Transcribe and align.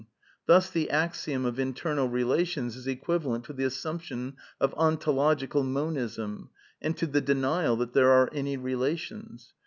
Thus 0.47 0.67
the 0.67 0.89
axiom 0.89 1.45
of 1.45 1.59
internal 1.59 2.09
relations 2.09 2.75
is 2.75 2.87
equivalent 2.87 3.43
to 3.43 3.53
the 3.53 3.65
assiunption 3.65 4.33
of 4.59 4.73
ontological 4.73 5.61
Monism 5.61 6.49
and 6.81 6.97
to 6.97 7.05
the 7.05 7.21
denial 7.21 7.75
that 7.75 7.93
there 7.93 8.09
are 8.09 8.27
any 8.33 8.57
relations. 8.57 9.53